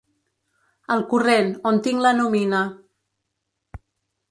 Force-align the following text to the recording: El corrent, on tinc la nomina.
El 0.95 1.03
corrent, 1.11 1.51
on 1.73 1.77
tinc 1.89 2.03
la 2.07 2.15
nomina. 2.23 2.65